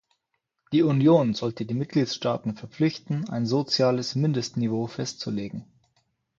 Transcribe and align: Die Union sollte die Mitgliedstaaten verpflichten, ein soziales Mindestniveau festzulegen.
Die 0.73 0.81
Union 0.81 1.35
sollte 1.35 1.63
die 1.63 1.75
Mitgliedstaaten 1.75 2.55
verpflichten, 2.55 3.29
ein 3.29 3.45
soziales 3.45 4.15
Mindestniveau 4.15 4.87
festzulegen. 4.87 5.63